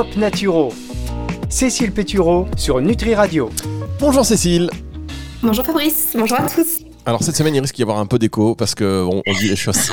[0.00, 0.72] Top Naturo.
[1.50, 3.50] Cécile Pétureau sur Nutri Radio.
[3.98, 4.70] Bonjour Cécile.
[5.42, 6.86] Bonjour Fabrice, bonjour à tous.
[7.04, 9.56] Alors cette semaine, il risque d'y avoir un peu d'écho parce que on, dit les
[9.56, 9.92] choses.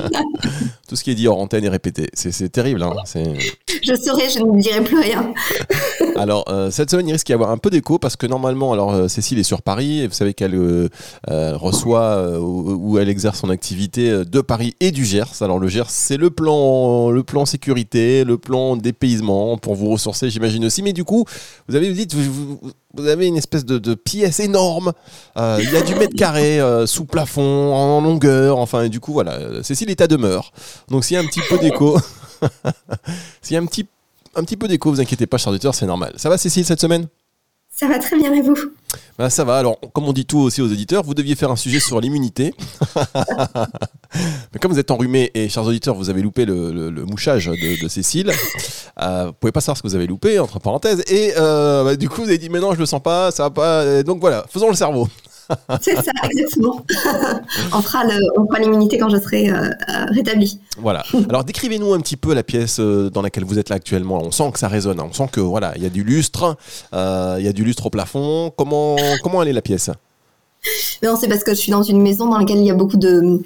[0.86, 2.10] Tout ce qui est dit hors antenne est répété.
[2.12, 2.82] C'est terrible.
[2.82, 2.92] Hein
[3.82, 5.32] je saurais, je ne dirai plus rien.
[6.16, 8.92] alors euh, cette semaine, il risque d'y avoir un peu d'écho parce que normalement, alors
[8.92, 10.88] euh, Cécile est sur Paris et vous savez qu'elle euh,
[11.28, 15.42] reçoit ou elle exerce son activité de Paris et du Gers.
[15.42, 20.30] Alors le Gers, c'est le plan, le plan sécurité, le plan dépaysement pour vous ressourcer,
[20.30, 20.82] j'imagine aussi.
[20.82, 21.24] Mais du coup,
[21.68, 24.92] vous avez vous dites, vous, avez une espèce de, pièce énorme.
[25.36, 28.58] Il y a du mètre carré sous plafond, en longueur.
[28.58, 29.62] Enfin, du coup, voilà.
[29.62, 30.52] Cécile est à demeure.
[30.88, 31.98] Donc, s'il y a un petit peu d'écho,
[33.42, 33.86] s'il y a un petit,
[34.34, 36.12] un petit peu d'écho, vous inquiétez pas, chers auditeurs, c'est normal.
[36.16, 37.08] Ça va, Cécile, cette semaine?
[37.74, 38.54] Ça va très bien, et vous?
[39.18, 39.56] Bah, ça va.
[39.56, 42.54] Alors, comme on dit tout aussi aux éditeurs, vous deviez faire un sujet sur l'immunité.
[44.52, 48.30] Mais comme vous êtes enrhumé et, chers auditeurs, vous avez loupé le, mouchage de, Cécile,
[49.00, 51.02] euh, vous pouvez pas savoir ce que vous avez loupé, entre parenthèses.
[51.08, 53.44] Et euh, bah, du coup, vous avez dit, mais non, je le sens pas, ça
[53.44, 54.02] va pas.
[54.02, 55.08] donc voilà, faisons le cerveau.
[55.80, 56.84] C'est ça, exactement.
[57.72, 58.04] on fera
[58.60, 60.60] l'immunité quand je serai euh, euh, rétabli.
[60.78, 61.02] Voilà.
[61.28, 64.20] Alors décrivez-nous un petit peu la pièce euh, dans laquelle vous êtes là actuellement.
[64.22, 65.00] On sent que ça résonne.
[65.00, 65.08] Hein.
[65.10, 66.56] On sent que voilà, il y a du lustre,
[66.92, 68.52] il y a du lustre au plafond.
[68.56, 69.90] Comment comment elle est la pièce?
[71.02, 72.96] Non, c'est parce que je suis dans une maison dans laquelle il y a beaucoup
[72.96, 73.40] de,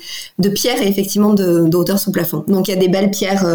[0.54, 2.44] pierres et effectivement de, de hauteur sous plafond.
[2.46, 3.46] Donc il y a des belles pierres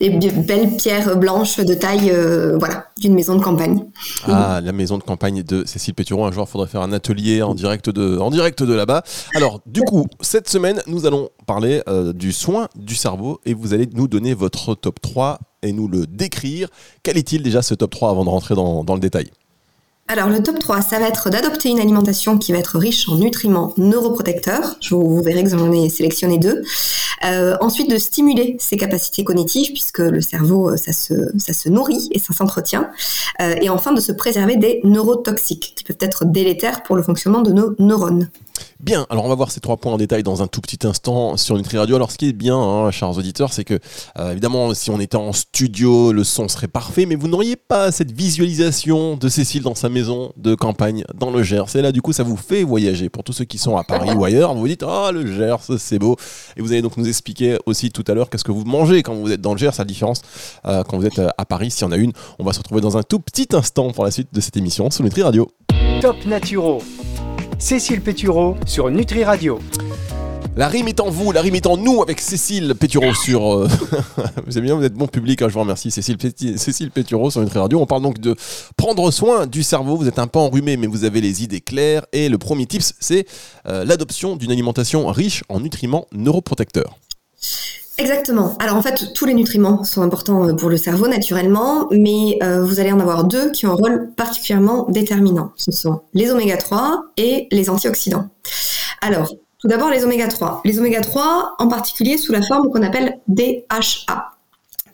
[0.00, 3.84] des belles pierres blanches de taille, euh, voilà, d'une maison de campagne.
[4.26, 6.26] Ah, la maison de campagne de Cécile Péturon.
[6.26, 9.02] Un jour, il faudrait faire un atelier en direct de, en direct de là-bas.
[9.34, 13.74] Alors, du coup, cette semaine, nous allons parler euh, du soin du cerveau et vous
[13.74, 16.68] allez nous donner votre top 3 et nous le décrire.
[17.02, 19.30] Quel est-il déjà ce top 3 avant de rentrer dans, dans le détail?
[20.06, 23.16] Alors le top 3, ça va être d'adopter une alimentation qui va être riche en
[23.16, 24.76] nutriments neuroprotecteurs.
[24.80, 26.62] Je vous, verrez que j'en ai sélectionné deux.
[27.24, 31.70] Euh, ensuite, de stimuler ses capacités cognitives, puisque le cerveau, euh, ça se, ça se
[31.70, 32.90] nourrit et ça s'entretient.
[33.40, 37.40] Euh, et enfin, de se préserver des neurotoxiques, qui peuvent être délétères pour le fonctionnement
[37.40, 38.28] de nos neurones.
[38.80, 41.36] Bien, alors on va voir ces trois points en détail dans un tout petit instant
[41.36, 41.96] sur Nutri Radio.
[41.96, 43.78] Alors ce qui est bien, hein, chers auditeurs, c'est que
[44.18, 47.92] euh, évidemment si on était en studio, le son serait parfait, mais vous n'auriez pas
[47.92, 51.76] cette visualisation de Cécile dans sa maison de campagne dans le Gers.
[51.76, 53.08] Et là du coup ça vous fait voyager.
[53.08, 55.78] Pour tous ceux qui sont à Paris ou ailleurs, vous vous dites ah le Gers
[55.78, 56.16] c'est beau.
[56.56, 59.14] Et vous allez donc nous expliquer aussi tout à l'heure qu'est-ce que vous mangez quand
[59.14, 60.20] vous êtes dans le Gers, la différence
[60.66, 62.12] euh, quand vous êtes euh, à Paris, s'il y en a une.
[62.38, 64.90] On va se retrouver dans un tout petit instant pour la suite de cette émission
[64.90, 65.50] sur Nutri Radio.
[66.00, 66.82] Top Naturo
[67.58, 69.58] Cécile Pétureau sur Nutri Radio.
[70.56, 73.54] La rime est en vous, la rime est en nous avec Cécile Pétureau sur.
[73.54, 73.68] Euh,
[74.46, 75.90] vous avez bien, vous êtes bon public, hein, je vous remercie.
[75.90, 76.16] Cécile,
[76.56, 77.80] Cécile Pétureau sur Nutri Radio.
[77.80, 78.36] On parle donc de
[78.76, 79.96] prendre soin du cerveau.
[79.96, 82.04] Vous êtes un peu enrhumé, mais vous avez les idées claires.
[82.12, 83.26] Et le premier tips, c'est
[83.66, 86.98] euh, l'adoption d'une alimentation riche en nutriments neuroprotecteurs.
[87.96, 88.56] Exactement.
[88.58, 92.64] Alors en fait, tous les nutriments sont importants euh, pour le cerveau naturellement, mais euh,
[92.64, 95.52] vous allez en avoir deux qui ont un rôle particulièrement déterminant.
[95.56, 98.28] Ce sont les oméga 3 et les antioxydants.
[99.00, 99.28] Alors,
[99.58, 100.62] tout d'abord les oméga 3.
[100.64, 104.33] Les oméga 3 en particulier sous la forme qu'on appelle DHA.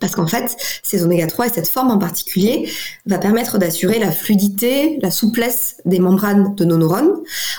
[0.01, 2.69] Parce qu'en fait, ces oméga 3 et cette forme en particulier
[3.05, 7.13] va permettre d'assurer la fluidité, la souplesse des membranes de nos neurones.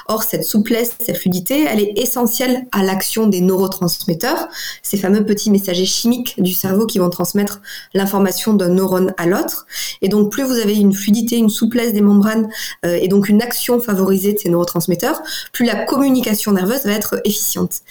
[0.09, 4.49] Or, cette souplesse, cette fluidité, elle est essentielle à l'action des neurotransmetteurs,
[4.83, 7.63] ces fameux petits messagers chimiques du cerveau qui vont transmettre
[7.95, 9.67] l'information d'un neurone à l'autre.
[10.03, 12.49] Et donc, plus vous avez une fluidité, une souplesse des membranes
[12.85, 17.21] euh, et donc une action favorisée de ces neurotransmetteurs, plus la communication nerveuse va être
[17.25, 17.83] efficiente.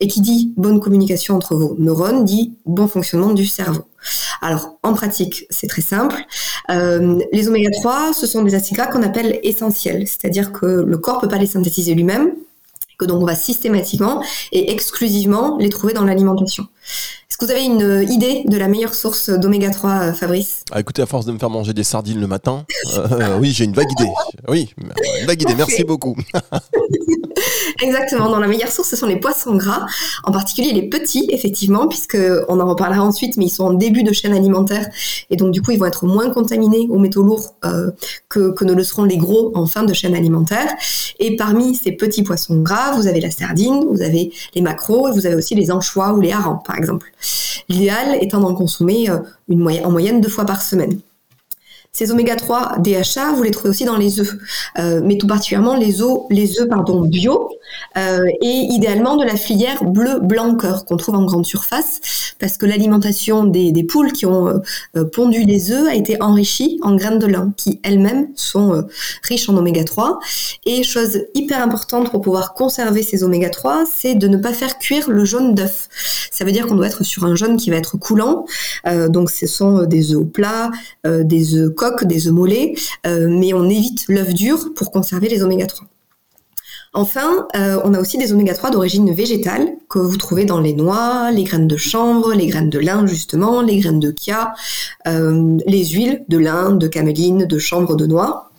[0.00, 3.84] Et qui dit bonne communication entre vos neurones dit bon fonctionnement du cerveau.
[4.42, 6.16] Alors, en pratique, c'est très simple.
[6.70, 10.98] Euh, les oméga 3, ce sont des acides gras qu'on appelle essentiels, c'est-à-dire que le
[10.98, 12.32] corps ne peut pas les synthétiser lui-même,
[12.98, 14.22] que donc on va systématiquement
[14.52, 16.66] et exclusivement les trouver dans l'alimentation.
[17.30, 20.64] Est-ce que vous avez une idée de la meilleure source d'oméga 3, euh, Fabrice?
[20.72, 23.64] Ah, Écoutez, à force de me faire manger des sardines le matin, euh, oui, j'ai
[23.64, 24.10] une vague idée.
[24.48, 24.74] Oui,
[25.20, 26.16] une vague idée, merci beaucoup.
[27.82, 28.28] Exactement.
[28.28, 29.86] Dans la meilleure source, ce sont les poissons gras,
[30.24, 32.18] en particulier les petits, effectivement, puisque
[32.48, 34.88] on en reparlera ensuite, mais ils sont en début de chaîne alimentaire
[35.30, 37.90] et donc du coup, ils vont être moins contaminés aux métaux lourds euh,
[38.28, 40.68] que, que ne le seront les gros en fin de chaîne alimentaire.
[41.18, 45.12] Et parmi ces petits poissons gras, vous avez la sardine, vous avez les maquereaux et
[45.12, 47.10] vous avez aussi les anchois ou les harengs, par exemple.
[47.68, 49.18] L'idéal étant d'en consommer euh,
[49.84, 51.00] en moyenne deux fois par semaine.
[51.92, 54.36] Ces oméga 3 DHA, vous les trouvez aussi dans les œufs,
[54.78, 57.50] euh, mais tout particulièrement les œufs, les œufs pardon bio
[57.96, 62.56] euh, et idéalement de la filière bleu blanc cœur qu'on trouve en grande surface parce
[62.58, 64.62] que l'alimentation des, des, poules qui ont
[64.96, 68.84] euh, pondu les œufs a été enrichie en graines de lin qui elles-mêmes sont
[69.24, 70.20] riches en oméga 3
[70.66, 74.78] et chose hyper importante pour pouvoir conserver ces oméga 3, c'est de ne pas faire
[74.78, 75.88] cuire le jaune d'œuf.
[76.30, 78.46] Ça veut dire qu'on doit être sur un jaune qui va être coulant.
[79.08, 80.70] donc ce sont des œufs au plat,
[81.04, 82.74] des œufs des œufs mollets,
[83.06, 85.86] euh, mais on évite l'œuf dur pour conserver les oméga 3.
[86.92, 90.74] Enfin, euh, on a aussi des oméga 3 d'origine végétale que vous trouvez dans les
[90.74, 94.54] noix, les graines de chanvre, les graines de lin justement, les graines de chia,
[95.06, 98.49] euh, les huiles de lin, de caméline, de chanvre, de noix.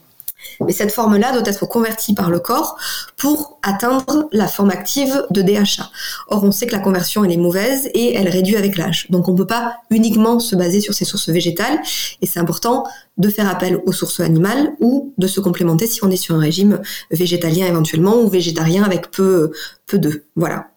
[0.65, 2.77] Mais cette forme-là doit être convertie par le corps
[3.17, 5.89] pour atteindre la forme active de DHA.
[6.27, 9.07] Or, on sait que la conversion, elle est mauvaise et elle réduit avec l'âge.
[9.09, 11.79] Donc, on ne peut pas uniquement se baser sur ces sources végétales
[12.21, 12.85] et c'est important
[13.17, 16.39] de faire appel aux sources animales ou de se complémenter si on est sur un
[16.39, 16.81] régime
[17.11, 19.51] végétalien éventuellement ou végétarien avec peu,
[19.85, 20.21] peu d'œufs.
[20.35, 20.67] Voilà.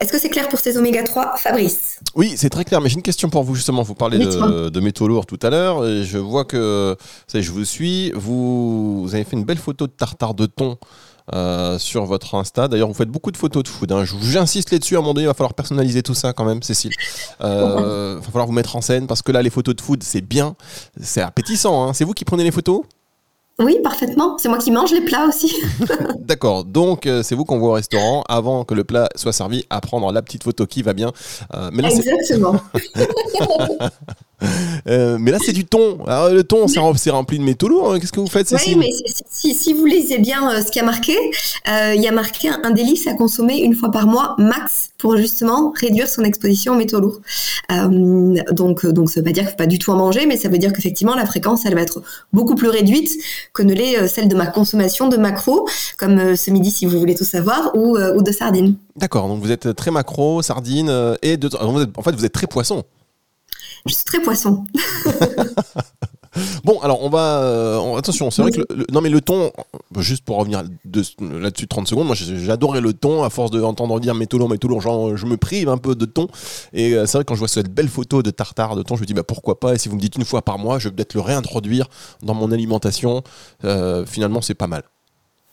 [0.00, 2.00] Est-ce que c'est clair pour ces oméga 3, Fabrice?
[2.16, 3.82] Oui, c'est très clair, mais j'ai une question pour vous justement.
[3.82, 5.84] Vous parlez de, métaux lourds tout à l'heure.
[6.02, 6.96] Je vois que,
[7.26, 10.78] ça je vous suis, vous, avez fait une belle photo de tartare de thon.
[11.32, 12.68] Euh, sur votre Insta.
[12.68, 13.90] D'ailleurs, vous faites beaucoup de photos de food.
[13.92, 14.04] Hein.
[14.04, 14.96] J'insiste là-dessus.
[14.96, 16.92] À un moment donné, il va falloir personnaliser tout ça quand même, Cécile.
[17.40, 20.02] Euh, il va falloir vous mettre en scène parce que là, les photos de food,
[20.02, 20.54] c'est bien,
[21.00, 21.88] c'est appétissant.
[21.88, 21.94] Hein.
[21.94, 22.82] C'est vous qui prenez les photos?
[23.60, 24.36] Oui, parfaitement.
[24.38, 25.54] C'est moi qui mange les plats aussi.
[26.18, 26.64] D'accord.
[26.64, 29.80] Donc, euh, c'est vous qu'on voit au restaurant avant que le plat soit servi à
[29.80, 31.12] prendre la petite photo qui va bien.
[31.54, 32.60] Euh, mais Exactement.
[34.88, 36.00] Euh, mais là, c'est du thon.
[36.06, 37.94] le thon, c'est rempli de métaux lourds.
[37.94, 37.98] Hein.
[37.98, 40.82] Qu'est-ce que vous faites, Cécile Oui, mais si, si, vous lisez bien ce qui a
[40.82, 41.16] marqué,
[41.66, 45.74] il y a marqué un, délice à consommer une fois par mois max pour justement
[45.78, 47.20] réduire son exposition aux métaux lourds.
[47.68, 50.48] donc, donc, ça veut pas dire qu'il faut pas du tout en manger, mais ça
[50.48, 52.00] veut dire qu'effectivement, la fréquence, elle va être
[52.32, 53.12] beaucoup plus réduite
[53.52, 55.68] que ne l'est euh, celle de ma consommation de macro,
[55.98, 58.76] comme euh, ce midi si vous voulez tout savoir, ou, euh, ou de sardines.
[58.96, 60.90] D'accord, donc vous êtes très macro, sardines,
[61.20, 61.50] et de...
[61.54, 62.82] en fait vous êtes très poisson.
[63.84, 64.64] Je suis très poisson.
[66.64, 67.42] Bon, alors on va.
[67.42, 68.60] Euh, attention, c'est vrai que.
[68.70, 69.50] Le, non, mais le ton,
[69.98, 70.62] juste pour revenir
[71.20, 74.80] là-dessus 30 secondes, moi j'adorais le ton, à force d'entendre dire mais Toulon, mais Toulon,
[74.80, 76.28] genre, je me prive un peu de ton.
[76.72, 79.02] Et euh, c'est vrai, quand je vois cette belle photo de tartare de ton, je
[79.02, 80.88] me dis bah pourquoi pas, et si vous me dites une fois par mois, je
[80.88, 81.88] vais peut-être le réintroduire
[82.22, 83.22] dans mon alimentation.
[83.64, 84.82] Euh, finalement, c'est pas mal.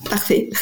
[0.09, 0.49] Parfait.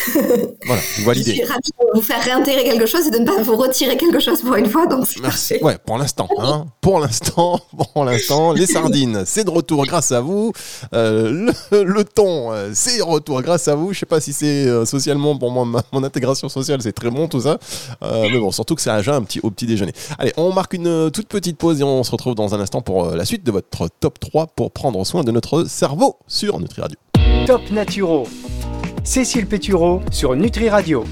[0.65, 1.31] Voilà, validé.
[1.31, 3.97] Je suis ravie de vous faire réintégrer quelque chose et de ne pas vous retirer
[3.97, 5.55] quelque chose pour une fois, donc Merci.
[5.61, 6.27] Ouais, pour l'instant.
[6.37, 6.65] Hein.
[6.81, 7.59] pour l'instant,
[7.93, 10.51] pour l'instant, les sardines, c'est de retour grâce à vous.
[10.93, 13.93] Euh, le, thon, euh, c'est de retour grâce à vous.
[13.93, 17.27] Je sais pas si c'est euh, socialement, pour moi, mon intégration sociale, c'est très bon
[17.27, 17.57] tout ça.
[18.01, 19.93] mais bon, surtout que c'est déjà un petit, au petit déjeuner.
[20.17, 23.11] Allez, on marque une toute petite pause et on se retrouve dans un instant pour
[23.11, 26.97] la suite de votre top 3 pour prendre soin de notre cerveau sur Nutri Radio.
[27.45, 28.27] Top Naturo
[29.03, 31.03] Cécile Pétureau sur Nutri Radio.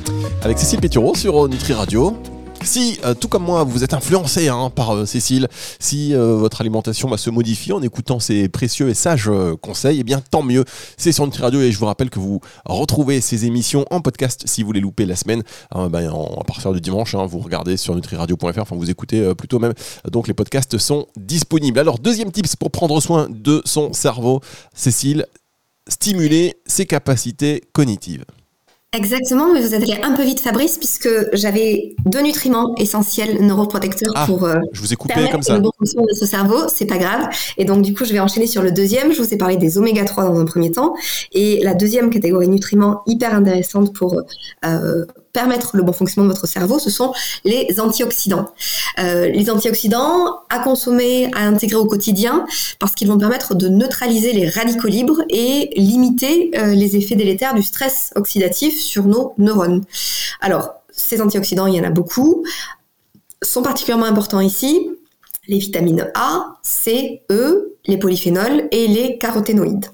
[0.41, 2.17] Avec Cécile Pétureau sur euh, Nutri Radio.
[2.63, 5.47] Si, euh, tout comme moi, vous êtes influencé hein, par euh, Cécile,
[5.79, 9.31] si votre alimentation va se modifier en écoutant ces précieux et sages
[9.61, 10.65] conseils, eh bien tant mieux.
[10.97, 14.43] C'est sur Nutri Radio et je vous rappelle que vous retrouvez ces émissions en podcast
[14.45, 15.43] si vous les loupez la semaine,
[15.73, 19.73] ben, à partir du dimanche, hein, vous regardez sur nutriradio.fr, enfin vous écoutez plutôt même.
[20.11, 21.79] Donc les podcasts sont disponibles.
[21.79, 24.41] Alors deuxième tips pour prendre soin de son cerveau,
[24.73, 25.25] Cécile,
[25.87, 28.25] stimuler ses capacités cognitives.
[28.93, 34.13] Exactement, mais vous êtes allé un peu vite, Fabrice, puisque j'avais deux nutriments essentiels neuroprotecteurs
[34.15, 35.55] ah, pour euh, je vous ai coupé comme ça.
[35.55, 36.69] une bonne fonction de notre cerveau.
[36.69, 37.27] C'est pas grave.
[37.57, 39.11] Et donc, du coup, je vais enchaîner sur le deuxième.
[39.11, 40.95] Je vous ai parlé des oméga 3 dans un premier temps.
[41.33, 44.21] Et la deuxième catégorie de nutriments hyper intéressante pour
[44.65, 45.05] euh,
[45.37, 47.13] permettre le bon fonctionnement de votre cerveau, ce sont
[47.45, 48.47] les antioxydants.
[48.97, 52.47] Euh, les antioxydants à consommer, à intégrer au quotidien,
[52.79, 57.53] parce qu'ils vont permettre de neutraliser les radicaux libres et limiter euh, les effets délétères
[57.53, 59.83] du stress oxydatif sur nos neurones.
[60.41, 62.43] Alors, ces antioxydants, il y en a beaucoup,
[63.43, 64.89] sont particulièrement importants ici
[65.47, 69.85] les vitamines A, C, E, les polyphénols et les caroténoïdes.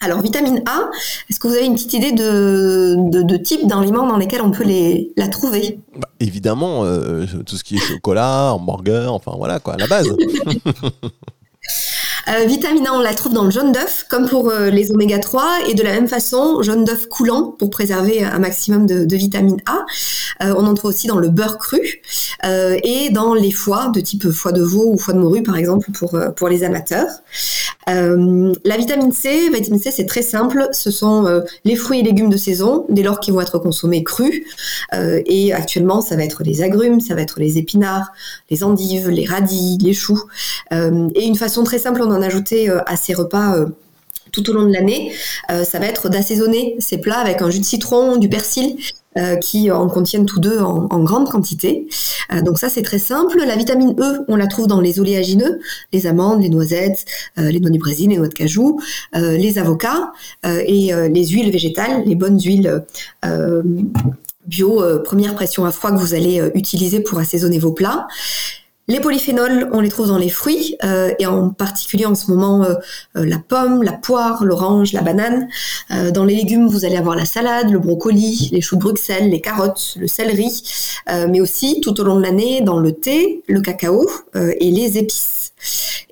[0.00, 0.90] Alors, vitamine A,
[1.30, 4.64] est-ce que vous avez une petite idée de, de, type d'aliments dans lesquels on peut
[4.64, 5.80] les, la trouver?
[5.96, 10.14] Bah, Évidemment, euh, tout ce qui est chocolat, hamburger, enfin voilà quoi, la base.
[12.28, 15.20] Euh, vitamine A, on la trouve dans le jaune d'œuf, comme pour euh, les oméga
[15.20, 19.58] 3, et de la même façon, jaune d'œuf coulant pour préserver un maximum de, vitamine
[19.66, 19.86] A.
[20.42, 22.00] Euh, on en trouve aussi dans le beurre cru
[22.44, 25.90] et dans les foies de type foie de veau ou foie de morue, par exemple,
[25.92, 27.08] pour, pour les amateurs.
[27.86, 30.68] la vitamine C, vitamine C, c'est très simple.
[30.72, 34.42] Ce sont les fruits et légumes de saison, dès lors qu'ils vont être consommés crus.
[34.92, 38.12] et actuellement, ça va être les agrumes, ça va être les épinards,
[38.50, 40.22] les endives, les radis, les choux.
[40.70, 43.66] et une façon très simple, on en ajouter à ces repas
[44.32, 45.12] tout au long de l'année,
[45.50, 48.76] euh, ça va être d'assaisonner ces plats avec un jus de citron, du persil,
[49.16, 51.88] euh, qui en contiennent tous deux en, grande quantité.
[52.32, 53.38] Euh, donc ça c'est très simple.
[53.46, 55.60] La vitamine E, on la trouve dans les oléagineux,
[55.92, 57.06] les amandes, les noisettes,
[57.36, 58.80] les noix du Brésil, les noix de cajou,
[59.14, 60.12] les avocats
[60.44, 62.84] et les huiles végétales, les bonnes huiles
[64.46, 68.06] bio première pression à froid que vous allez utiliser pour assaisonner vos plats.
[68.88, 72.62] Les polyphénols, on les trouve dans les fruits, euh, et en particulier en ce moment
[72.62, 72.74] euh,
[73.16, 75.48] euh, la pomme, la poire, l'orange, la banane.
[76.12, 79.40] dans les légumes, vous allez avoir la salade, le brocoli, les choux de Bruxelles, les
[79.40, 80.62] carottes, le céleri,
[81.28, 85.52] mais aussi tout au long de l'année dans le thé, le cacao et les épices.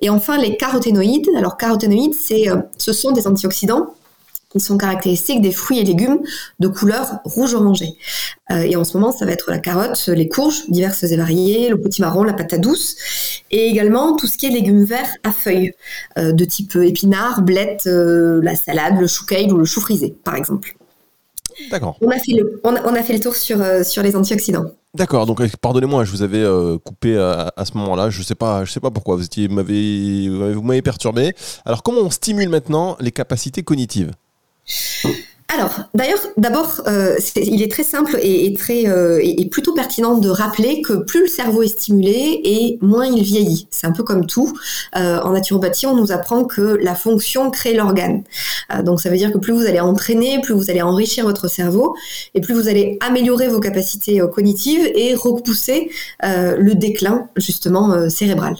[0.01, 1.29] Et enfin, les caroténoïdes.
[1.37, 2.45] Alors, caroténoïdes, c'est,
[2.77, 3.93] ce sont des antioxydants
[4.55, 6.19] qui sont caractéristiques des fruits et légumes
[6.59, 7.97] de couleur rouge-orangé.
[8.51, 11.69] Euh, et en ce moment, ça va être la carotte, les courges diverses et variées,
[11.69, 12.95] le petit marron, la patate douce,
[13.51, 15.73] et également tout ce qui est légumes verts à feuilles,
[16.17, 20.15] euh, de type épinards, blettes, euh, la salade, le chou kale ou le chou frisé,
[20.23, 20.77] par exemple.
[21.69, 21.97] D'accord.
[22.01, 24.65] On a fait le, on a, fait le tour sur, sur les antioxydants.
[24.93, 26.43] D'accord, donc pardonnez-moi, je vous avais
[26.83, 31.33] coupé à, ce moment-là, je sais pas, je sais pas pourquoi, vous vous m'avez perturbé.
[31.63, 34.11] Alors comment on stimule maintenant les capacités cognitives?
[35.47, 40.27] Alors, d'ailleurs, d'abord, euh, il est très simple et, très euh, et, plutôt pertinent de
[40.27, 43.67] rappeler que plus le cerveau est stimulé et moins il vieillit.
[43.69, 44.57] C'est un peu comme tout.
[44.97, 48.23] Euh, en naturopathie, on nous apprend que la fonction crée l'organe.
[48.83, 51.95] donc, ça veut dire que plus vous allez entraîner, plus vous allez enrichir votre cerveau
[52.33, 55.91] et plus vous allez améliorer vos capacités cognitives et repousser
[56.23, 58.55] le déclin justement cérébral.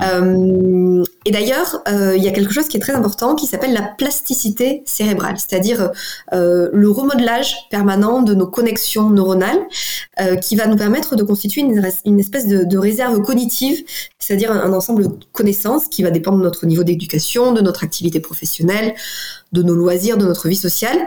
[0.00, 1.04] Mmh.
[1.24, 4.82] Et d'ailleurs, il y a quelque chose qui est très important qui s'appelle la plasticité
[4.84, 5.90] cérébrale, c'est-à-dire
[6.32, 9.60] euh, le remodelage permanent de nos connexions neuronales
[10.20, 13.84] euh, qui va nous permettre de constituer une, espèce de, réserve cognitive,
[14.18, 18.20] c'est-à-dire un, ensemble de connaissances qui va dépendre de notre niveau d'éducation, de notre activité
[18.20, 18.94] professionnelle,
[19.52, 20.98] de nos loisirs, de notre vie sociale.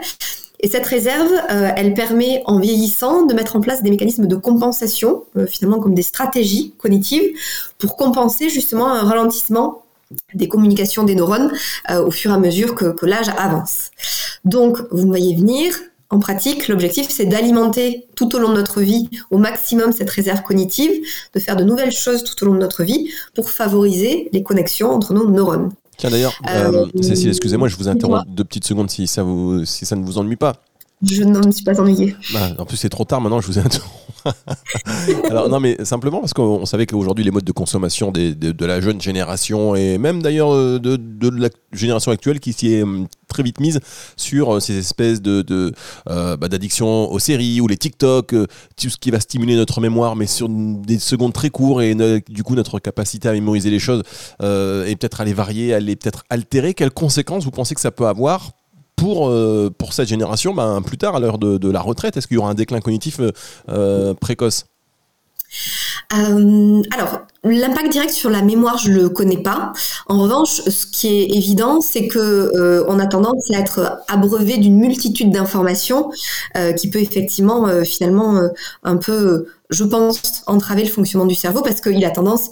[0.60, 4.36] Et cette réserve, euh, elle permet en vieillissant de mettre en place des mécanismes de
[4.36, 7.30] compensation, finalement comme des stratégies cognitives,
[7.78, 9.84] pour compenser justement un ralentissement
[10.34, 11.52] des communications des neurones
[11.90, 13.90] euh, au fur et à mesure que, l'âge avance.
[14.44, 15.74] Donc, vous me voyez venir,
[16.10, 20.42] en pratique, l'objectif, c'est d'alimenter tout au long de notre vie au maximum cette réserve
[20.42, 20.90] cognitive,
[21.34, 24.90] de faire de nouvelles choses tout au long de notre vie pour favoriser les connexions
[24.90, 25.70] entre nos neurones.
[25.98, 29.64] Tiens d'ailleurs, euh, euh, Cécile, excusez-moi, je vous interromps deux petites secondes si ça, vous,
[29.64, 30.62] si ça ne vous ennuie pas.
[31.02, 32.16] Je ne me suis pas ennuyé.
[32.32, 33.62] Bah, en plus, c'est trop tard maintenant, je vous ai.
[35.30, 39.00] Alors, non, mais simplement parce qu'on savait qu'aujourd'hui, les modes de consommation de, la jeune
[39.00, 43.60] génération et même d'ailleurs euh, de, la génération actuelle qui s'y est hum, très vite
[43.60, 43.78] mise
[44.16, 45.72] sur euh, ces espèces de,
[46.08, 50.16] euh, bah, d'addiction aux séries ou les TikTok, tout ce qui va stimuler notre mémoire,
[50.16, 51.94] mais sur des secondes très courtes et
[52.28, 54.02] du coup notre capacité à mémoriser les choses
[54.40, 56.74] et peut-être à les varier, à les peut-être altérer.
[56.74, 58.50] Quelles conséquences vous pensez que ça peut avoir
[58.98, 62.34] pour, euh, pour cette génération, ben, plus tard, à l'heure de, la retraite, est-ce qu'il
[62.34, 63.30] y aura un déclin cognitif euh,
[63.70, 64.66] euh, précoce?
[66.10, 69.72] Alors, l'impact direct sur la mémoire, je le connais pas.
[70.06, 74.76] En revanche, ce qui est évident, c'est que on a tendance à être abreuvé d'une
[74.76, 76.10] multitude d'informations
[76.76, 78.40] qui peut effectivement, finalement,
[78.84, 82.48] un peu je pense, entraver le fonctionnement du cerveau parce qu'il a tendance,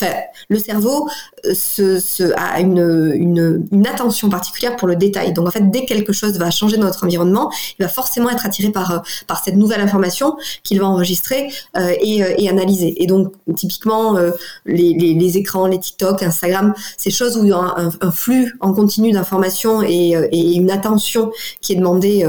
[0.48, 1.08] le cerveau
[1.46, 5.32] euh, se, a une, une, une, attention particulière pour le détail.
[5.32, 8.28] Donc en fait, dès que quelque chose va changer dans notre environnement, il va forcément
[8.28, 13.02] être attiré par, euh, par cette nouvelle information qu'il va enregistrer euh, et, et, analyser.
[13.02, 14.18] Et donc typiquement,
[14.66, 18.12] les, les, les, écrans, les TikTok, Instagram, ces choses où il y a un, un,
[18.12, 21.30] flux en continu d'informations et, et, une attention
[21.60, 22.28] qui est demandée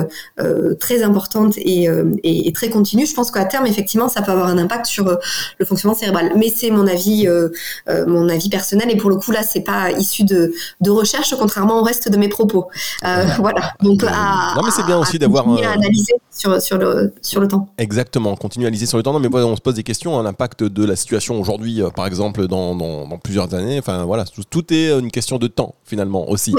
[0.79, 1.87] très importante et,
[2.23, 5.15] et, très continue, je pense qu'à terme, effectivement, ça peut avoir un impact sur euh,
[5.57, 6.31] le fonctionnement cérébral.
[6.35, 7.49] Mais c'est mon avis, euh,
[7.89, 8.89] euh, mon avis personnel.
[8.91, 12.17] Et pour le coup, là, c'est pas issu de, de recherche, contrairement au reste de
[12.17, 12.67] mes propos.
[13.01, 13.73] voilà.
[13.81, 17.47] Donc, à, non, mais c'est bien aussi d'avoir à analyser sur, sur, le, sur le
[17.47, 17.69] temps.
[17.77, 18.35] Exactement.
[18.35, 19.13] Continuer à analyser sur le temps.
[19.13, 20.21] Non, mais on se pose des questions.
[20.21, 23.79] L'impact de la situation aujourd'hui, par exemple, dans, dans, plusieurs années.
[23.79, 26.55] Enfin, voilà, tout, est une question de temps finalement aussi.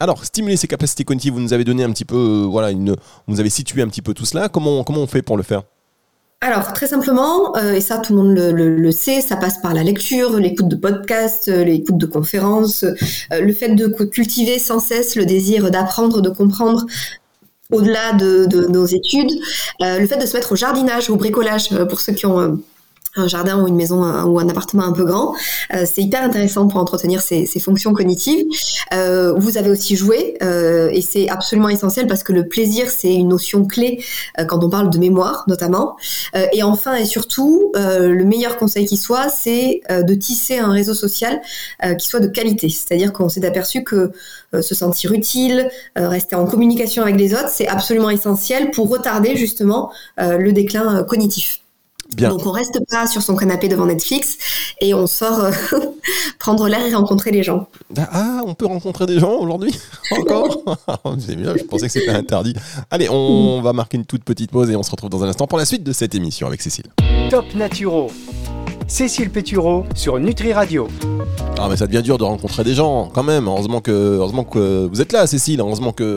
[0.00, 1.32] alors, stimuler ses capacités cognitives.
[1.32, 2.96] Vous nous avez donné un petit peu, voilà, une, vous
[3.28, 4.48] nous avez situé un petit peu tout cela.
[4.48, 5.62] Comment, comment on fait pour le faire?
[6.42, 9.82] Alors très simplement, euh, et ça tout le monde le, sait, ça passe par la
[9.82, 15.16] lecture, l'écoute de podcasts, euh, l'écoute de conférences, euh, le fait de cultiver sans cesse
[15.16, 16.84] le désir d'apprendre, de comprendre
[17.72, 19.32] au-delà de, nos études,
[19.80, 22.60] le fait de se mettre au jardinage, au bricolage, pour ceux qui ont
[23.16, 25.34] un jardin ou une maison ou un appartement un peu grand.
[25.74, 28.44] Euh, c'est hyper intéressant pour entretenir ces, fonctions cognitives.
[28.92, 33.14] Euh, vous avez aussi joué euh, et c'est absolument essentiel parce que le plaisir c'est
[33.14, 34.04] une notion clé
[34.48, 35.96] quand on parle de mémoire notamment.
[36.52, 41.40] et enfin et surtout, le meilleur conseil qui soit, c'est de tisser un réseau social
[41.98, 42.68] qui soit de qualité.
[42.68, 44.12] C'est-à-dire qu'on s'est aperçu que
[44.60, 49.90] se sentir utile, rester en communication avec les autres, c'est absolument essentiel pour retarder justement
[50.18, 51.60] le déclin cognitif.
[52.16, 54.38] Donc on reste pas sur son canapé devant Netflix
[54.80, 55.50] et on sort euh,
[56.38, 57.68] prendre l'air et rencontrer les gens.
[57.96, 59.74] Ah, on peut rencontrer des gens aujourd'hui?
[60.12, 60.62] Encore?
[61.18, 62.54] C'est bien, je pensais que c'était interdit.
[62.90, 65.46] Allez, on va marquer une toute petite pause et on se retrouve dans un instant
[65.46, 66.86] pour la suite de cette émission avec Cécile.
[67.30, 68.10] Top Naturo.
[68.88, 70.86] Cécile Pétureau sur Nutri Radio.
[71.58, 73.48] Ah mais ça devient dur de rencontrer des gens quand même.
[73.48, 75.60] Heureusement que, heureusement que vous êtes là, Cécile.
[75.60, 76.16] Heureusement que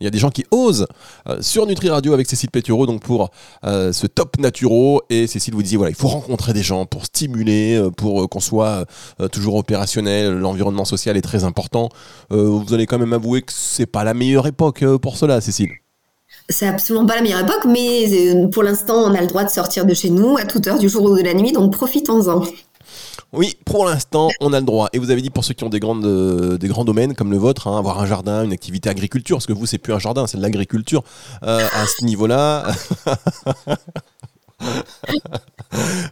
[0.00, 0.86] il y a des gens qui osent
[1.28, 3.30] euh, sur Nutri Radio avec Cécile Pétureau donc pour
[3.64, 5.02] euh, ce top naturo.
[5.10, 8.40] Et Cécile vous disait voilà, il faut rencontrer des gens pour stimuler, euh, pour qu'on
[8.40, 8.86] soit
[9.30, 10.32] toujours opérationnel.
[10.38, 11.90] L'environnement social est très important.
[12.30, 15.70] vous allez quand même avouer que c'est pas la meilleure époque pour cela, Cécile
[16.48, 19.50] c'est absolument pas la meilleure époque, mais euh, pour l'instant, on a le droit de
[19.50, 22.42] sortir de chez nous à toute heure du jour ou de la nuit, donc profitons-en.
[23.34, 24.88] Oui, pour l'instant, on a le droit.
[24.94, 27.36] Et vous avez dit pour ceux qui ont des, grandes, euh, grands domaines comme le
[27.36, 30.26] vôtre, hein, avoir un jardin, une activité agriculture, parce que vous, c'est plus un jardin,
[30.26, 31.02] c'est de l'agriculture.
[31.42, 32.72] Euh, à ce niveau-là.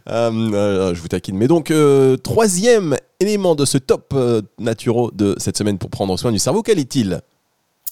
[0.07, 1.37] je vous taquine.
[1.37, 1.73] Mais donc,
[2.21, 4.13] troisième élément de ce top
[4.59, 7.21] naturo de cette semaine pour prendre soin du cerveau, quel est-il?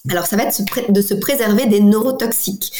[0.09, 2.71] Alors, ça va être de se préserver des neurotoxiques.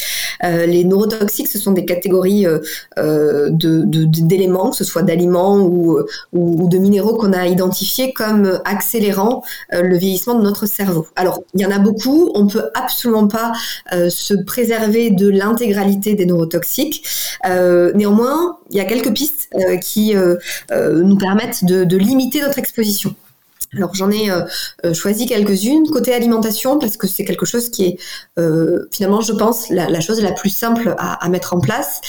[0.43, 2.59] Euh, les neurotoxiques, ce sont des catégories euh,
[2.99, 5.99] euh d'éléments, que ce soit d'aliments ou,
[6.33, 11.07] ou, de minéraux qu'on a identifiés comme accélérant euh, le vieillissement de notre cerveau.
[11.15, 12.31] Alors, il y en a beaucoup.
[12.35, 13.53] On peut absolument pas
[13.91, 17.05] se préserver de l'intégralité des neurotoxiques.
[17.43, 19.49] néanmoins, il y a quelques pistes
[19.81, 20.13] qui
[20.71, 23.15] nous permettent de, de limiter notre exposition.
[23.75, 24.41] Alors j'en ai euh,
[24.85, 27.97] euh, choisi quelques-unes côté alimentation parce que c'est quelque chose qui est
[28.39, 32.01] euh, finalement je pense la, chose la plus simple à, mettre en place.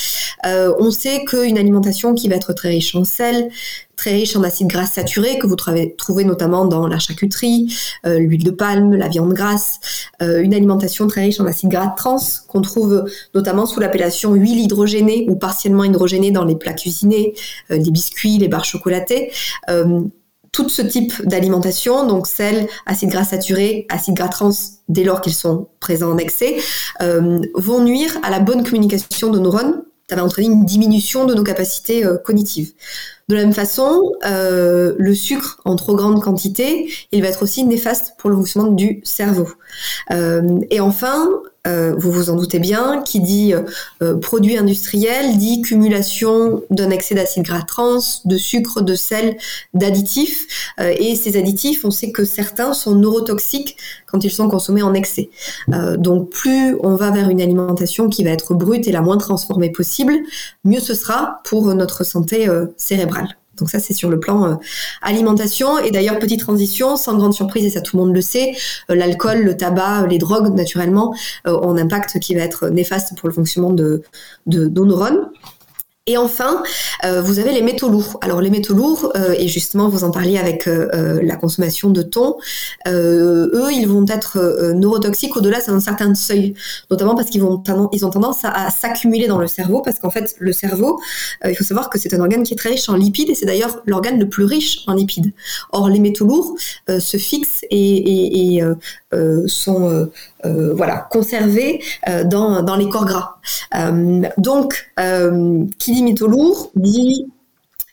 [0.45, 3.49] on sait qu'une alimentation qui va être très riche en sel,
[3.97, 8.51] très riche en acides gras saturés que vous trouvez notamment dans la charcuterie, l'huile de
[8.51, 9.81] palme, la viande grasse,
[10.21, 12.19] une alimentation très riche en acides gras trans
[12.49, 13.05] qu'on trouve
[13.35, 17.35] notamment sous l'appellation huile hydrogénée ou partiellement hydrogénée dans les plats cuisinés,
[17.71, 19.33] les biscuits, les barres chocolatées
[20.57, 24.53] tout ce type d'alimentation, donc sel, acides gras saturés, acides gras trans,
[24.89, 26.57] dès lors qu'ils sont présents en excès,
[27.03, 29.83] euh, vont nuire à la bonne communication de neurones.
[30.09, 32.73] Ça va entraîner une diminution de nos capacités euh, cognitives.
[33.29, 37.65] De la même façon, euh, le sucre en trop grande quantité, il va être aussi
[37.65, 39.49] néfaste pour le fonctionnement du cerveau.
[40.71, 41.29] et enfin,
[41.67, 43.55] euh, vous vous en doutez bien, qui dit
[44.03, 49.37] euh, produit industriel dit cumulation d'un excès d'acide gras trans, de sucre, de sel,
[49.75, 50.73] d'additifs.
[50.81, 53.77] Euh, et ces additifs, on sait que certains sont neurotoxiques
[54.07, 55.31] quand ils sont consommés en excès.
[55.99, 59.71] donc plus on va vers une alimentation qui va être brute et la moins transformée
[59.71, 60.15] possible,
[60.65, 63.37] mieux ce sera pour notre santé cérébrale.
[63.57, 64.55] Donc ça, c'est sur le plan euh,
[65.03, 65.79] alimentation.
[65.79, 68.55] Et d'ailleurs, petite transition, sans grande surprise, et ça tout le monde le sait,
[68.91, 71.15] euh, l'alcool, le tabac, les drogues, naturellement,
[71.47, 74.03] euh, ont un impact qui va être néfaste pour le fonctionnement de,
[74.47, 75.31] de nos neurones.
[76.09, 76.63] Et enfin,
[77.05, 78.19] euh, vous avez les métaux lourds.
[78.21, 82.01] Alors les métaux lourds, euh, et justement vous en parliez avec euh, la consommation de
[82.03, 82.37] thon,
[82.87, 86.55] eux, ils vont être neurotoxiques au-delà d'un certain seuil,
[86.93, 87.61] notamment parce qu'ils vont
[87.93, 91.01] ils ont tendance à, s'accumuler dans le cerveau, parce qu'en fait le cerveau,
[91.45, 93.47] il faut savoir que c'est un organe qui est très riche en lipides, et c'est
[93.47, 95.33] d'ailleurs l'organe le plus riche en lipides.
[95.73, 96.55] Or les métaux lourds
[96.89, 98.63] se fixent et, et
[99.47, 100.09] sont
[100.45, 103.37] euh, voilà, conservé euh, dans, dans les corps gras.
[103.75, 104.91] Euh, donc,
[105.79, 107.27] qui dit métaux lourds dit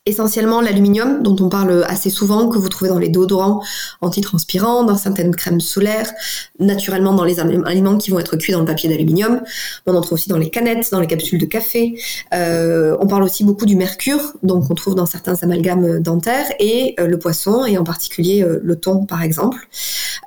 [0.06, 3.64] essentiellement l'aluminium dont on parle assez souvent, que vous trouvez dans les déodorants
[4.02, 6.12] antitranspirants, dans certaines crèmes solaires,
[6.60, 9.42] naturellement dans les aliments qui vont être cuits dans le papier d'aluminium.
[9.86, 11.96] On en trouve aussi dans les canettes, dans les capsules de café.
[12.34, 16.96] Euh, on parle aussi beaucoup du mercure, donc on trouve dans certains amalgames dentaires, et
[17.00, 19.68] euh, le poisson, et en particulier euh, le thon par exemple.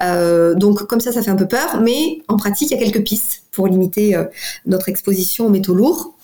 [0.01, 3.05] donc comme ça, ça fait un peu peur, mais en pratique, il y a quelques
[3.05, 4.17] pistes pour limiter
[4.67, 6.16] notre exposition aux métaux lourds.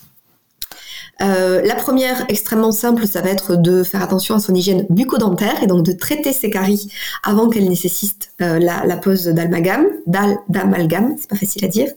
[1.21, 5.61] Euh, la première, extrêmement simple, ça va être de faire attention à son hygiène bucco-dentaire
[5.61, 6.89] et donc de traiter ses caries
[7.23, 11.89] avant qu'elle nécessite euh, la, pose d'amalgame, d'amalgame, c'est pas facile à dire.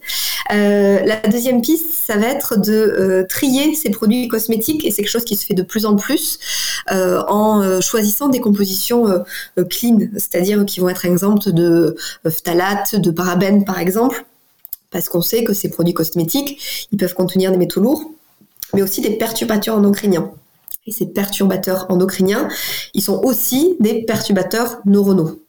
[0.52, 5.11] Euh, la deuxième piste, ça va être de trier ses produits cosmétiques et c'est quelque
[5.11, 6.38] chose qui se fait de plus en plus
[6.88, 9.07] en choisissant des compositions
[9.70, 11.96] clean, c'est-à-dire qui vont être exemptes de
[12.29, 14.24] phtalates, de parabènes par exemple,
[14.90, 18.11] parce qu'on sait que ces produits cosmétiques, ils peuvent contenir des métaux lourds
[18.74, 20.31] mais aussi des perturbateurs endocriniens.
[20.87, 22.48] Et ces perturbateurs endocriniens,
[22.94, 25.42] ils sont aussi des perturbateurs neuronaux.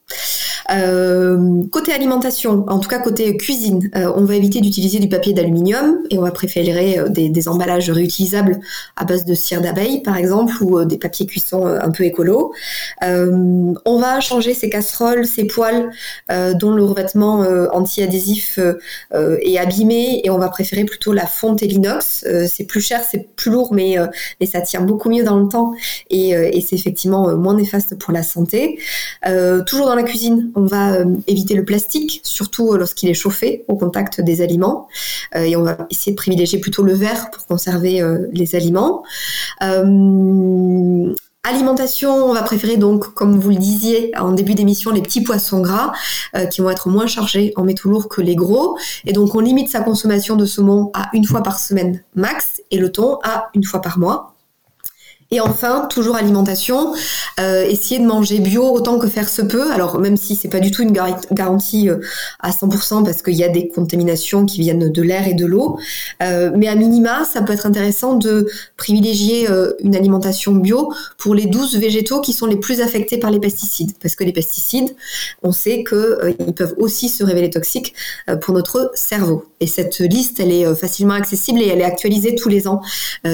[0.69, 5.33] Euh, côté alimentation, en tout cas côté cuisine, euh, on va éviter d'utiliser du papier
[5.33, 8.59] d'aluminium et on va préférer euh, des, emballages réutilisables
[8.97, 12.51] à base de cire d'abeille par exemple ou des papiers cuisson un peu écolo.
[13.01, 15.91] on va changer ces casseroles, ces poêles
[16.55, 18.59] dont le revêtement anti-adhésif
[19.13, 22.25] est abîmé et on va préférer plutôt la fonte et l'inox.
[22.47, 23.97] c'est plus cher, c'est plus lourd mais,
[24.45, 25.73] ça tient beaucoup mieux dans le temps
[26.09, 28.79] et c'est effectivement moins néfaste pour la santé.
[29.65, 33.63] toujours dans la cuisine, on va euh, éviter le plastique, surtout euh, lorsqu'il est chauffé
[33.67, 34.87] au contact des aliments.
[35.35, 39.03] Euh, et on va essayer de privilégier plutôt le verre pour conserver les aliments.
[41.43, 45.61] Alimentation, on va préférer donc, comme vous le disiez en début d'émission, les petits poissons
[45.61, 45.93] gras
[46.51, 48.77] qui vont être moins chargés en métaux lourds que les gros.
[49.05, 52.77] Et donc on limite sa consommation de saumon à une fois par semaine max et
[52.77, 54.36] le thon à une fois par mois.
[55.29, 56.93] Et enfin, toujours alimentation,
[57.39, 59.71] euh, essayer de manger bio autant que faire se peut.
[59.73, 60.97] Alors même si c'est pas du tout une
[61.31, 61.97] garantie euh,
[62.39, 65.79] à 100% parce qu'il y a des contaminations qui viennent de l'air et de l'eau,
[66.23, 69.47] euh, mais à minima, ça peut être intéressant de privilégier
[69.83, 73.91] une alimentation bio pour les 12 végétaux qui sont les plus affectés par les pesticides.
[74.01, 74.95] Parce que les pesticides,
[75.43, 77.93] on sait qu'ils peuvent aussi se révéler toxiques
[78.41, 79.45] pour notre cerveau.
[79.59, 82.81] Et cette liste, elle est facilement accessible et elle est actualisée tous les ans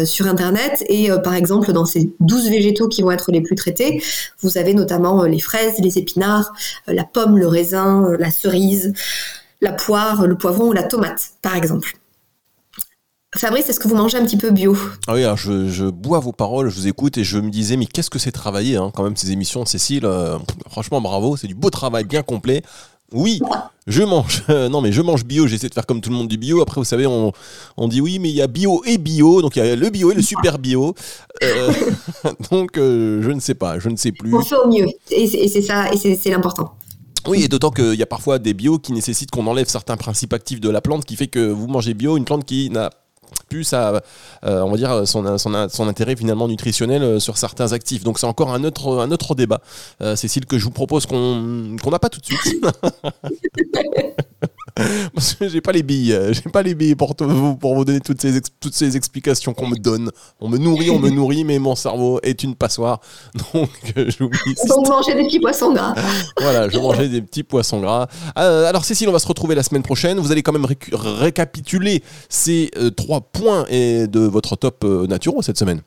[0.06, 0.84] sur Internet.
[0.88, 4.01] Et par exemple, dans ces 12 végétaux qui vont être les plus traités,
[4.41, 6.53] vous avez notamment euh, les fraises, les épinards,
[6.89, 8.93] euh, la pomme, le raisin, euh, la cerise,
[9.61, 11.97] la poire, le poivron ou la tomate, par exemple.
[13.35, 14.77] Fabrice, est-ce que vous mangez un petit peu bio?
[15.07, 18.11] Ah oui, je, bois vos paroles, je vous écoute et je me disais, mais qu'est-ce
[18.11, 20.07] que c'est travailler hein, quand même ces émissions, Cécile?
[20.69, 22.61] Franchement, bravo, c'est du beau travail bien complet.
[23.13, 23.39] Oui,
[23.88, 24.43] je mange.
[24.69, 25.47] non, mais je mange bio.
[25.47, 26.62] J'essaie de faire comme tout le monde du bio.
[26.62, 27.32] Après, vous savez, on,
[27.88, 29.41] dit oui, mais il y a bio et bio.
[29.41, 30.95] Donc, il y a le bio et le super bio.
[31.43, 31.71] Euh,
[32.52, 33.80] donc, euh, je ne sais pas.
[33.80, 34.34] Je ne sais plus.
[34.34, 34.88] On fait au mieux.
[35.12, 36.76] Et c'est ça, et c'est l'important.
[37.28, 40.34] Oui, et d'autant qu'il y a parfois des bio qui nécessitent qu'on enlève certains principes
[40.34, 42.89] actifs de la plante, qui fait que vous mangez bio, une plante qui n'a
[43.49, 44.01] plus à,
[44.45, 45.25] euh, on va dire, son,
[45.87, 48.03] intérêt finalement nutritionnel euh, sur certains actifs.
[48.03, 49.61] Donc c'est encore un autre, un autre débat,
[50.01, 52.65] euh, Cécile, que je vous propose qu'on n'a pas tout de suite.
[55.13, 57.86] Parce que j'ai pas les billes, euh, j'ai pas les billes pour, vous, pour vous
[57.86, 60.09] donner toutes ces, toutes ces explications qu'on me donne.
[60.39, 62.99] On me nourrit, on me nourrit, mais mon cerveau est une passoire.
[63.53, 64.55] Donc euh, j'oublie.
[64.67, 65.93] Donc manger des petits poissons gras.
[66.39, 68.07] voilà, je mangeais des petits poissons gras.
[68.38, 70.19] Euh, alors Cécile, on va se retrouver la semaine prochaine.
[70.19, 75.81] Vous allez quand même récapituler ces trois points et de votre top naturaux cette semaine.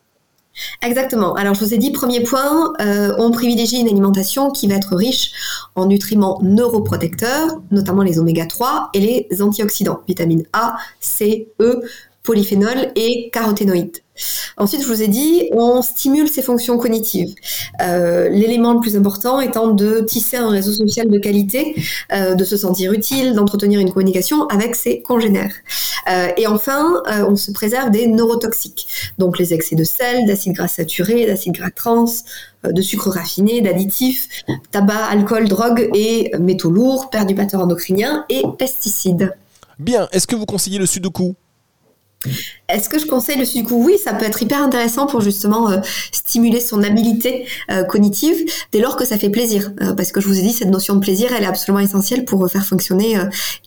[0.83, 1.35] Exactement.
[1.35, 4.97] Alors je vous ai dit, premier point, euh, on privilégie une alimentation qui va être
[4.97, 5.33] riche
[5.75, 11.83] en nutriments neuroprotecteurs, notamment les oméga 3 et les antioxydants, vitamines A, C, E,
[12.27, 13.99] polyphénol et caroténoïdes.
[14.57, 17.35] Ensuite, je vous ai dit, on stimule ses fonctions cognitives.
[17.83, 21.75] Euh, l'élément le plus important étant de tisser un réseau social de qualité,
[22.13, 25.53] euh, de se sentir utile, d'entretenir une communication avec ses congénères.
[26.11, 28.87] Euh, et enfin, on se préserve des neurotoxiques,
[29.19, 32.07] donc les excès de sel, d'acides gras saturés, d'acides gras trans,
[32.65, 34.29] de sucre raffiné, d'additifs,
[34.71, 39.35] tabac, alcool, drogue et métaux lourds, perturbateurs endocriniens et pesticides.
[39.79, 41.35] Bien, est-ce que vous conseillez le sudoku?
[42.69, 43.75] Est-ce que je conseille le sudoku?
[43.85, 45.79] Oui, ça peut être hyper intéressant pour justement euh,
[46.13, 48.37] stimuler son habilité euh, cognitive
[48.73, 49.71] dès lors que ça fait plaisir.
[49.83, 52.25] Euh, parce que je vous ai dit, cette notion de plaisir, elle est absolument essentielle
[52.25, 53.17] pour faire fonctionner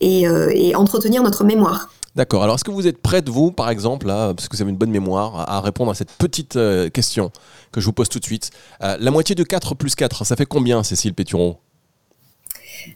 [0.01, 1.89] et, et, entretenir notre mémoire.
[2.15, 2.43] D'accord.
[2.43, 4.77] Alors, est-ce que vous êtes prête, vous, par exemple, là, parce que vous avez une
[4.77, 6.57] bonne mémoire, à répondre à cette petite
[6.93, 7.31] question
[7.71, 10.45] que je vous pose tout de suite La moitié de 4 plus 4, ça fait
[10.45, 11.57] combien, Cécile Péturon?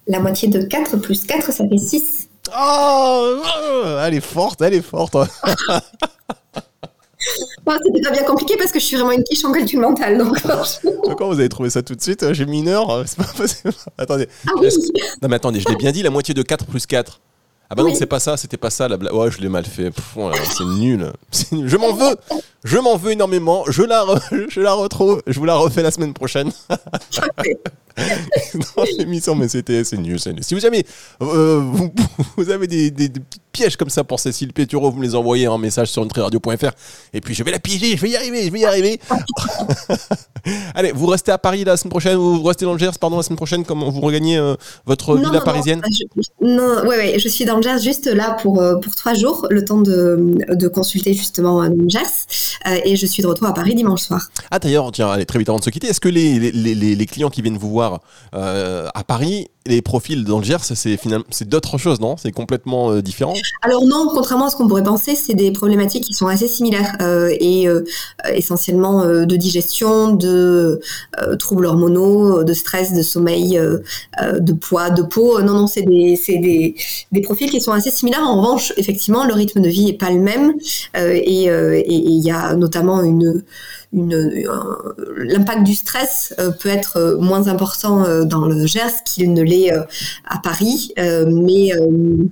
[0.08, 2.30] La moitié de 4 plus 4, ça fait 6.
[2.58, 3.41] Oh,
[4.01, 5.15] elle est forte, elle est forte.
[7.86, 10.17] C'était pas bien compliqué parce que je suis vraiment une quiche en calcul mental.
[10.17, 10.38] Donc,
[11.17, 13.03] Quand vous avez trouvé ça tout de suite J'ai mis une heure.
[13.06, 13.73] C'est pas possible.
[13.97, 14.27] Attendez.
[14.47, 14.67] Ah oui.
[15.21, 17.21] Non, mais attendez, je l'ai bien dit, la moitié de 4 plus 4.
[17.73, 19.15] Ah bah non, c'est pas ça, c'était pas ça la blague.
[19.15, 19.89] Ouais, je l'ai mal fait.
[19.95, 21.12] c'est nul.
[21.51, 21.67] nul.
[21.67, 22.15] Je m'en veux.
[22.63, 23.63] Je m'en veux énormément.
[23.67, 24.05] Je la,
[24.47, 25.23] je la retrouve.
[25.25, 26.51] Je vous la refais la semaine prochaine.
[26.69, 26.77] dans
[28.99, 30.19] l'émission, mais c'était c'est nul.
[30.19, 30.86] Si vous jamais
[31.23, 31.63] euh,
[32.38, 33.09] vous, avez des, des,
[33.53, 36.71] pièges comme ça pour Cécile Pétureau, vous me les envoyez en message sur nutriradio.fr
[37.13, 38.99] et puis je vais la piéger, je vais y arriver, je vais y arriver.
[40.75, 43.23] Allez, vous restez à Paris la semaine prochaine, vous restez dans le Gers, pardon, la
[43.23, 45.81] semaine prochaine, comment vous regagnez euh, votre villa parisienne
[46.41, 49.47] Non, ouais, ouais, je suis dans le Gers juste là pour, euh, pour trois jours,
[49.49, 52.01] le temps de, de consulter justement le Gers
[52.83, 54.29] et je suis de retour à Paris dimanche soir.
[54.51, 56.95] Ah d'ailleurs, tiens, allez, très vite avant de se quitter, est-ce que les, les, les,
[56.95, 57.99] les clients qui viennent vous voir
[58.33, 62.17] euh, à Paris les profils dans le Gers, c'est finalement c'est d'autres choses, non?
[62.17, 63.34] C'est complètement euh, différent?
[63.62, 66.97] Alors non, contrairement à ce qu'on pourrait penser, c'est des problématiques qui sont assez similaires
[67.02, 67.84] euh, et euh,
[68.34, 70.82] essentiellement de digestion, de
[71.39, 73.60] troubles hormonaux, de stress, de sommeil,
[74.21, 75.41] de poids, de peau.
[75.41, 76.76] Non, non, c'est des, des,
[77.12, 78.23] des profils qui sont assez similaires.
[78.23, 80.54] En revanche, effectivement, le rythme de vie est pas le même
[80.95, 83.43] et il y a notamment une
[83.93, 84.13] une,
[84.49, 84.77] un-
[85.17, 89.41] l'impact du stress euh, peut être euh, moins important euh, dans le Gers qu'il ne
[89.43, 89.84] l'est euh,
[90.27, 92.25] à Paris, euh, mais euh,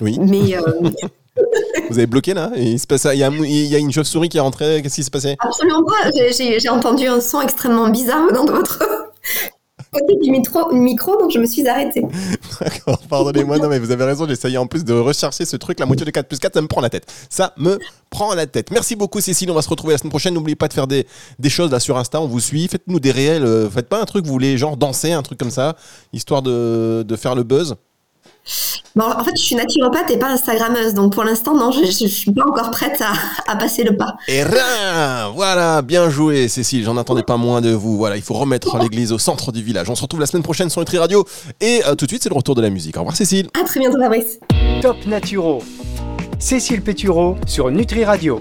[0.00, 0.18] Oui.
[0.20, 0.90] mais euh,
[1.90, 2.50] Vous avez bloqué là?
[2.56, 4.80] Il, se passe, il, y a, il y a une chauve-souris qui est rentrée.
[4.82, 5.36] Qu'est-ce qui s'est passé?
[5.38, 6.10] Absolument pas.
[6.32, 9.05] J'ai- entendu un son extrêmement bizarre de votre
[9.92, 12.02] côté du micro, micro, donc je me suis arrêtée.
[12.60, 13.58] D'accord, pardonnez-moi.
[13.58, 14.26] Non, mais vous avez raison.
[14.26, 15.80] J'essayais en plus de rechercher ce truc.
[15.80, 17.12] La moitié de 4 plus 4, ça me prend la tête.
[17.30, 17.78] Ça me
[18.10, 18.70] prend la tête.
[18.70, 19.50] Merci beaucoup, Cécile.
[19.50, 20.34] On va se retrouver la semaine prochaine.
[20.34, 21.06] N'oubliez pas de faire des,
[21.48, 22.20] choses là sur Insta.
[22.20, 22.68] On vous suit.
[22.68, 23.44] Faites-nous des réels.
[23.44, 25.76] euh, Faites pas un truc, vous voulez genre danser, un truc comme ça,
[26.12, 27.76] histoire de faire le buzz.
[28.94, 32.06] Bon, en fait, je suis naturopathe et pas Instagrammeuse, donc pour l'instant, non, je, je
[32.06, 33.12] suis pas encore prête à,
[33.52, 34.14] à passer le pas.
[34.28, 36.84] Et rien Voilà, bien joué, Cécile.
[36.84, 37.96] J'en attendais pas moins de vous.
[37.96, 39.90] Voilà, il faut remettre l'église au centre du village.
[39.90, 41.24] On se retrouve la semaine prochaine sur Nutri Radio.
[41.60, 42.96] Et euh, tout de suite, c'est le retour de la musique.
[42.96, 43.48] Au revoir, Cécile.
[43.60, 44.38] À très bientôt, Fabrice.
[44.80, 45.62] Top Naturo.
[46.38, 48.34] Cécile Pétureau sur Nutri Radio.